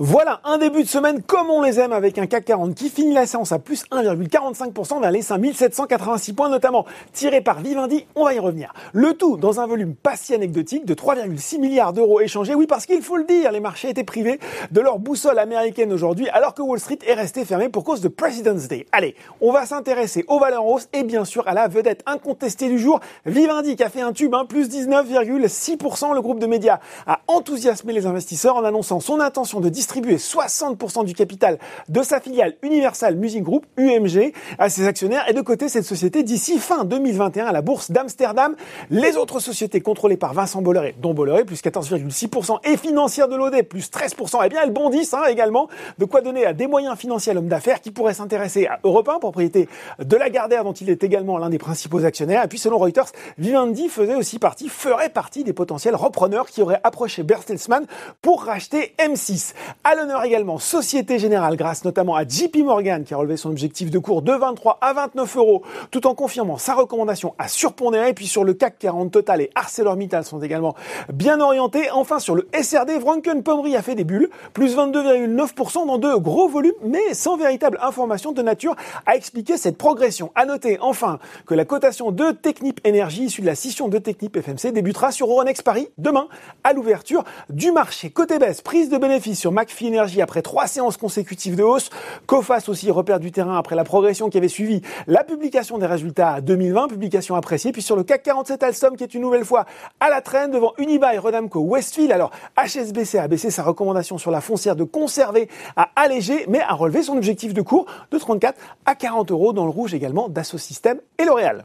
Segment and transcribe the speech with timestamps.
[0.00, 3.14] Voilà un début de semaine comme on les aime avec un CAC 40 qui finit
[3.14, 8.32] la séance à plus 1,45% vers les 5786 points notamment tiré par Vivendi, on va
[8.32, 8.72] y revenir.
[8.92, 12.54] Le tout dans un volume pas si anecdotique de 3,6 milliards d'euros échangés.
[12.54, 14.38] Oui parce qu'il faut le dire, les marchés étaient privés
[14.70, 18.06] de leur boussole américaine aujourd'hui alors que Wall Street est resté fermé pour cause de
[18.06, 18.86] President's Day.
[18.92, 20.62] Allez, on va s'intéresser aux valeurs
[20.92, 24.32] et bien sûr à la vedette incontestée du jour, Vivendi qui a fait un tube,
[24.32, 26.14] hein, plus 19,6%.
[26.14, 30.16] Le groupe de médias a enthousiasmé les investisseurs en annonçant son intention de distribuer distribuer
[30.16, 35.40] 60% du capital de sa filiale Universal Music Group, UMG, à ses actionnaires et de
[35.40, 38.54] côté cette société d'ici fin 2021 à la bourse d'Amsterdam.
[38.90, 43.62] Les autres sociétés contrôlées par Vincent Bolloré, dont Bolloré plus 14,6% et financière de l'OD
[43.62, 45.68] plus 13%, eh bien elles bondissent hein, également.
[45.96, 49.08] De quoi donner à des moyens financiers à l'homme d'affaires qui pourrait s'intéresser à Europe
[49.08, 52.44] 1, propriété de Lagardère dont il est également l'un des principaux actionnaires.
[52.44, 56.80] Et puis selon Reuters, Vivendi faisait aussi partie, ferait partie des potentiels repreneurs qui auraient
[56.84, 57.86] approché Bertelsmann
[58.20, 59.54] pour racheter M6.
[59.84, 63.90] À l'honneur également, Société Générale, grâce notamment à JP Morgan, qui a relevé son objectif
[63.90, 65.62] de cours de 23 à 29 euros,
[65.92, 68.12] tout en confirmant sa recommandation à surpondérer.
[68.12, 70.74] Puis sur le CAC 40 Total et ArcelorMittal sont également
[71.12, 71.90] bien orientés.
[71.92, 76.48] Enfin, sur le SRD, Franken Pommery a fait des bulles, plus 22,9% dans de gros
[76.48, 78.74] volumes, mais sans véritable information de nature
[79.06, 80.32] à expliquer cette progression.
[80.34, 84.38] À noter enfin que la cotation de Technip Energy, issue de la scission de Technip
[84.40, 86.28] FMC, débutera sur Euronext Paris demain
[86.64, 88.10] à l'ouverture du marché.
[88.10, 91.90] Côté baisse, prise de bénéfices sur McPhee Energy après trois séances consécutives de hausse.
[92.26, 96.40] Cofas aussi repère du terrain après la progression qui avait suivi la publication des résultats
[96.40, 97.72] 2020, publication appréciée.
[97.72, 99.66] Puis sur le CAC 47 Alstom qui est une nouvelle fois
[100.00, 102.12] à la traîne devant Unibail, Rodamco, Westfield.
[102.12, 106.72] Alors HSBC a baissé sa recommandation sur la foncière de conserver à alléger, mais a
[106.72, 110.56] relevé son objectif de cours de 34 à 40 euros dans le rouge également d'Asso
[110.58, 111.64] Systèmes et L'Oréal.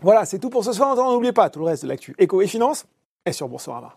[0.00, 0.96] Voilà, c'est tout pour ce soir.
[0.96, 2.86] N'oubliez pas tout le reste de l'actu éco et finance
[3.24, 3.96] est sur Boursorama.